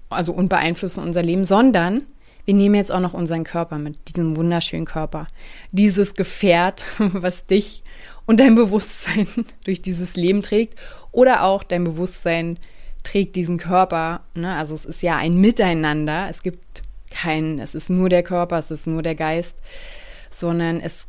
also 0.10 0.34
und 0.34 0.50
beeinflussen 0.50 1.04
unser 1.04 1.22
Leben, 1.22 1.46
sondern 1.46 2.04
wir 2.46 2.54
nehmen 2.54 2.76
jetzt 2.76 2.92
auch 2.92 3.00
noch 3.00 3.14
unseren 3.14 3.44
Körper 3.44 3.78
mit, 3.78 3.98
diesen 4.10 4.36
wunderschönen 4.36 4.86
Körper, 4.86 5.28
dieses 5.72 6.14
Gefährt, 6.14 6.86
was 6.98 7.46
dich 7.46 7.84
und 8.26 8.40
dein 8.40 8.56
Bewusstsein 8.56 9.28
durch 9.64 9.82
dieses 9.82 10.16
Leben 10.16 10.42
trägt 10.42 10.78
oder 11.12 11.44
auch 11.44 11.64
dein 11.64 11.84
Bewusstsein 11.84 12.58
trägt 13.04 13.36
diesen 13.36 13.58
Körper. 13.58 14.22
Ne? 14.34 14.56
Also 14.56 14.76
es 14.76 14.86
ist 14.86 15.04
ja 15.04 15.18
ein 15.18 15.36
Miteinander. 15.36 16.28
Es 16.30 16.42
gibt 16.42 16.84
keinen, 17.10 17.60
es 17.60 17.76
ist 17.76 17.90
nur 17.90 18.10
der 18.10 18.24
Körper, 18.24 18.58
es 18.58 18.72
ist 18.72 18.88
nur 18.88 19.02
der 19.02 19.16
Geist, 19.16 19.58
sondern 20.30 20.80
es 20.80 21.08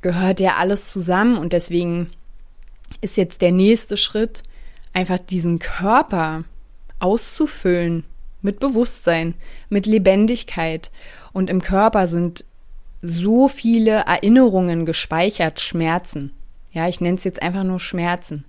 gehört 0.00 0.40
ja 0.40 0.56
alles 0.56 0.90
zusammen 0.90 1.36
und 1.36 1.52
deswegen 1.52 2.10
ist 3.00 3.16
jetzt 3.16 3.40
der 3.42 3.52
nächste 3.52 3.96
Schritt, 3.96 4.42
einfach 4.92 5.18
diesen 5.18 5.58
Körper 5.58 6.44
auszufüllen 6.98 8.04
mit 8.42 8.60
Bewusstsein, 8.60 9.34
mit 9.68 9.86
Lebendigkeit. 9.86 10.90
Und 11.32 11.48
im 11.48 11.62
Körper 11.62 12.06
sind 12.06 12.44
so 13.00 13.48
viele 13.48 14.04
Erinnerungen 14.06 14.86
gespeichert, 14.86 15.60
Schmerzen. 15.60 16.32
Ja, 16.72 16.88
ich 16.88 17.00
nenne 17.00 17.16
es 17.16 17.24
jetzt 17.24 17.42
einfach 17.42 17.64
nur 17.64 17.80
Schmerzen. 17.80 18.44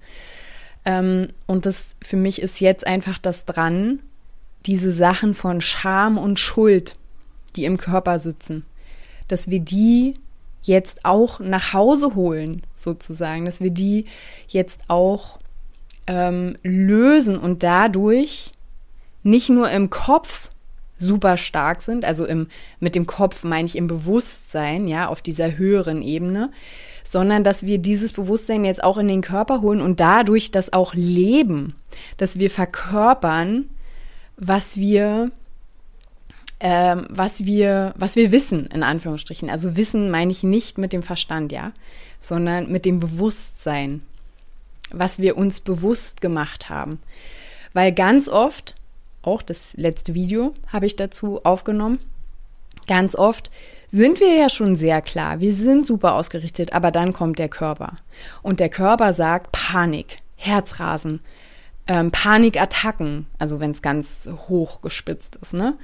Ähm, 0.86 1.30
und 1.48 1.66
das 1.66 1.96
für 2.02 2.18
mich 2.18 2.42
ist 2.42 2.60
jetzt 2.60 2.86
einfach 2.86 3.18
das 3.18 3.46
dran, 3.46 4.00
diese 4.66 4.92
Sachen 4.92 5.34
von 5.34 5.62
Scham 5.62 6.18
und 6.18 6.40
Schuld, 6.40 6.96
die 7.56 7.66
im 7.66 7.78
Körper 7.78 8.20
sitzen, 8.20 8.66
dass 9.28 9.50
wir 9.50 9.60
die 9.60 10.14
jetzt 10.62 11.04
auch 11.04 11.40
nach 11.40 11.74
Hause 11.74 12.16
holen, 12.16 12.64
sozusagen, 12.76 13.46
dass 13.46 13.60
wir 13.60 13.72
die 13.72 14.06
jetzt 14.48 14.82
auch 14.88 15.38
ähm, 16.08 16.58
lösen 16.64 17.38
und 17.38 17.64
dadurch 17.64 18.52
nicht 19.24 19.50
nur 19.50 19.70
im 19.70 19.89
Kopf 19.89 20.50
super 20.98 21.38
stark 21.38 21.82
sind, 21.82 22.06
also 22.06 22.25
im, 22.25 22.48
mit 22.80 22.96
dem 22.96 23.08
Kopf 23.08 23.44
meine 23.44 23.68
ich 23.68 23.75
im 23.75 23.88
Bewusstsein, 23.88 24.88
ja, 24.88 25.08
auf 25.08 25.22
dieser 25.22 25.58
höheren 25.58 26.01
Ebene, 26.01 26.51
sondern 27.03 27.44
dass 27.44 27.65
wir 27.65 27.77
dieses 27.77 28.13
Bewusstsein 28.13 28.65
jetzt 28.65 28.84
auch 28.84 28.98
in 28.98 29.08
den 29.08 29.22
Körper 29.22 29.62
holen 29.62 29.82
und 29.82 30.00
dadurch 30.00 30.51
das 30.51 30.72
auch 30.72 30.94
leben, 30.94 31.75
dass 32.18 32.39
wir 32.39 32.50
verkörpern, 32.50 33.65
was 34.38 34.77
wir 34.77 35.32
ähm, 36.65 37.08
was 37.10 37.44
wir, 37.44 37.94
was 37.98 38.15
wir 38.15 38.32
wissen, 38.32 38.68
in 38.68 38.84
Anführungsstrichen. 38.84 39.50
Also 39.50 39.75
Wissen 39.75 40.10
meine 40.10 40.32
ich 40.32 40.44
nicht 40.44 40.77
mit 40.77 40.94
dem 40.94 41.03
Verstand, 41.03 41.51
ja, 41.51 41.74
sondern 42.22 42.72
mit 42.72 42.86
dem 42.86 43.01
Bewusstsein, 43.01 44.01
was 44.89 45.20
wir 45.20 45.38
uns 45.38 45.60
bewusst 45.60 46.22
gemacht 46.22 46.70
haben. 46.70 47.00
Weil 47.74 47.92
ganz 47.92 48.30
oft, 48.30 48.75
auch 49.24 49.42
das 49.42 49.74
letzte 49.75 50.13
Video 50.13 50.53
habe 50.68 50.86
ich 50.86 50.96
dazu 50.96 51.44
aufgenommen, 51.44 52.00
ganz 52.88 53.15
oft 53.15 53.50
sind 53.92 54.20
wir 54.20 54.36
ja 54.36 54.50
schon 54.50 54.75
sehr 54.75 55.01
klar, 55.01 55.39
wir 55.39 55.53
sind 55.53 55.86
super 55.86 56.15
ausgerichtet, 56.15 56.74
aber 56.74 56.92
dann 56.92 57.13
kommt 57.13 57.39
der 57.39 57.50
Körper. 57.50 57.98
Und 58.42 58.60
der 58.60 58.70
Körper 58.70 59.13
sagt 59.13 59.51
Panik, 59.51 60.18
Herzrasen, 60.36 61.22
ähm, 61.88 62.12
Panikattacken, 62.12 63.27
also 63.39 63.60
wenn 63.60 63.72
es 63.72 63.82
ganz 63.82 64.30
hoch 64.48 64.82
gespitzt 64.82 65.38
ist, 65.42 65.53
ne? 65.53 65.77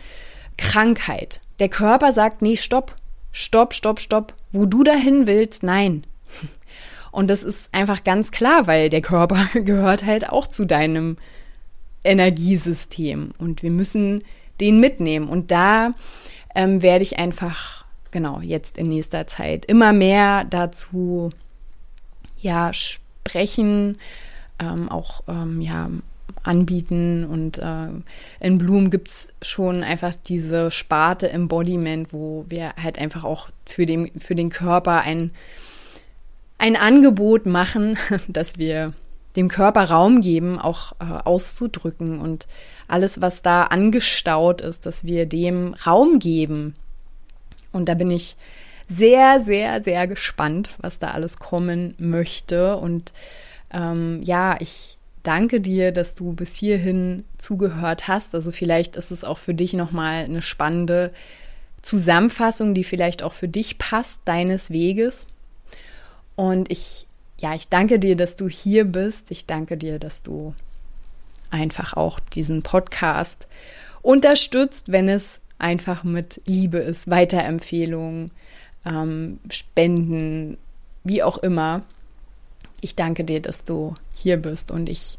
Krankheit. 0.58 1.39
Der 1.60 1.69
Körper 1.69 2.13
sagt, 2.13 2.41
nee, 2.41 2.58
stopp, 2.58 2.96
stopp, 3.31 3.74
stopp, 3.74 4.00
stopp. 4.00 4.34
Wo 4.51 4.65
du 4.65 4.84
dahin 4.84 5.27
willst, 5.27 5.63
nein. 5.63 6.03
Und 7.12 7.29
das 7.29 7.43
ist 7.43 7.69
einfach 7.74 8.03
ganz 8.03 8.31
klar, 8.31 8.67
weil 8.67 8.89
der 8.89 9.02
Körper 9.02 9.47
gehört 9.54 10.06
halt 10.06 10.30
auch 10.30 10.47
zu 10.47 10.65
deinem 10.65 11.17
Energiesystem. 12.03 13.31
Und 13.38 13.63
wir 13.63 13.71
müssen 13.71 14.23
den 14.59 14.79
mitnehmen. 14.79 15.29
Und 15.29 15.51
da 15.51 15.91
ähm, 16.55 16.81
werde 16.81 17.03
ich 17.03 17.19
einfach, 17.19 17.85
genau, 18.12 18.41
jetzt 18.41 18.77
in 18.77 18.89
nächster 18.89 19.27
Zeit 19.27 19.65
immer 19.65 19.93
mehr 19.93 20.43
dazu, 20.43 21.31
ja, 22.41 22.73
sprechen, 22.73 23.97
ähm, 24.59 24.89
auch, 24.89 25.23
ähm, 25.27 25.62
ja, 25.62 25.89
anbieten. 26.43 27.25
Und 27.25 27.57
äh, 27.59 27.88
in 28.39 28.57
Bloom 28.57 28.89
gibt 28.89 29.09
es 29.09 29.33
schon 29.41 29.83
einfach 29.83 30.13
diese 30.25 30.71
Sparte 30.71 31.29
Embodiment, 31.29 32.13
wo 32.13 32.45
wir 32.47 32.73
halt 32.81 32.99
einfach 32.99 33.23
auch 33.23 33.49
für 33.65 33.85
den, 33.85 34.12
für 34.19 34.35
den 34.35 34.49
Körper 34.49 35.01
ein, 35.01 35.31
ein 36.57 36.75
Angebot 36.75 37.45
machen, 37.45 37.97
dass 38.27 38.57
wir 38.57 38.93
dem 39.36 39.48
Körper 39.48 39.86
Raum 39.89 40.22
geben, 40.22 40.60
auch 40.60 40.94
äh, 41.00 41.06
auszudrücken 41.06 42.20
und 42.20 42.48
alles, 42.88 43.22
was 43.22 43.42
da 43.42 43.63
angestaut 43.63 44.62
ist, 44.62 44.86
dass 44.86 45.04
wir 45.04 45.26
dem 45.26 45.74
Raum 45.86 46.20
geben. 46.20 46.76
Und 47.72 47.88
da 47.89 47.94
bin 47.94 48.10
ich 48.10 48.36
sehr, 48.88 49.39
sehr, 49.39 49.84
sehr 49.84 50.08
gespannt, 50.08 50.72
was 50.80 50.98
da 50.98 51.12
alles 51.12 51.38
kommen 51.38 51.94
möchte. 52.00 52.78
Und 52.78 53.13
ähm, 53.72 54.22
ja, 54.24 54.58
ich 54.60 54.98
danke 55.22 55.62
dir, 55.62 55.92
dass 55.92 56.15
du 56.15 56.34
bis 56.34 56.56
hierhin 56.56 57.24
zugehört 57.38 58.08
hast. 58.08 58.34
Also 58.34 58.52
vielleicht 58.52 58.96
ist 58.96 59.12
es 59.12 59.24
auch 59.24 59.38
für 59.38 59.54
dich 59.54 59.74
nochmal 59.74 60.24
eine 60.24 60.42
spannende 60.42 61.12
Zusammenfassung, 61.84 62.74
die 62.74 62.84
vielleicht 62.84 63.22
auch 63.24 63.34
für 63.34 63.48
dich 63.48 63.78
passt, 63.78 64.20
deines 64.26 64.72
Weges. 64.72 65.28
Und 66.36 66.72
ich, 66.72 67.06
ja, 67.39 67.56
ich 67.56 67.69
danke 67.69 67.99
dir, 67.99 68.15
dass 68.15 68.36
du 68.36 68.49
hier 68.49 68.86
bist. 68.86 69.32
Ich 69.32 69.45
danke 69.45 69.78
dir, 69.78 69.99
dass 69.99 70.23
du 70.23 70.54
einfach 71.49 71.93
auch 71.93 72.19
diesen 72.19 72.62
Podcast 72.63 73.47
unterstützt, 74.02 74.91
wenn 74.91 75.10
es 75.10 75.39
einfach 75.58 76.04
mit 76.04 76.41
Liebe 76.45 76.78
ist, 76.78 77.10
Weiterempfehlungen, 77.10 78.32
ähm, 78.86 79.39
Spenden, 79.49 80.58
wie 81.04 81.23
auch 81.23 81.38
immer 81.38 81.84
ich 82.82 82.95
danke 82.95 83.23
dir, 83.23 83.41
dass 83.41 83.63
du 83.63 83.93
hier 84.13 84.38
bist 84.38 84.71
und 84.71 84.89
ich 84.89 85.17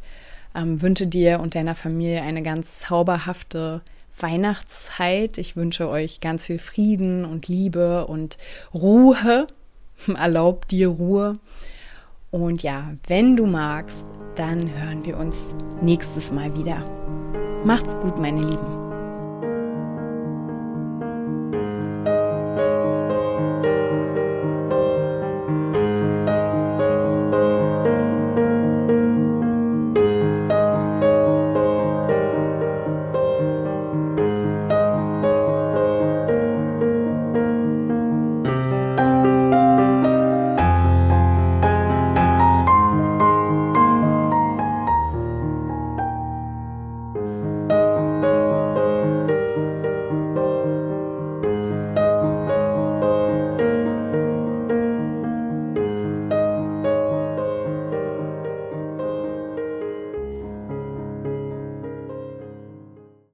ähm, 0.54 0.80
wünsche 0.82 1.06
dir 1.06 1.40
und 1.40 1.54
deiner 1.54 1.74
Familie 1.74 2.22
eine 2.22 2.42
ganz 2.42 2.78
zauberhafte 2.80 3.82
Weihnachtszeit. 4.18 5.38
Ich 5.38 5.56
wünsche 5.56 5.88
euch 5.88 6.20
ganz 6.20 6.46
viel 6.46 6.58
Frieden 6.58 7.24
und 7.24 7.48
Liebe 7.48 8.06
und 8.06 8.38
Ruhe. 8.74 9.46
Erlaub 10.14 10.68
dir 10.68 10.88
Ruhe. 10.88 11.38
Und 12.30 12.62
ja, 12.62 12.92
wenn 13.06 13.36
du 13.36 13.46
magst, 13.46 14.06
dann 14.36 14.72
hören 14.72 15.04
wir 15.04 15.18
uns 15.18 15.36
nächstes 15.82 16.30
Mal 16.32 16.54
wieder. 16.56 16.84
Macht's 17.64 17.98
gut, 18.00 18.18
meine 18.18 18.42
Lieben. 18.42 18.89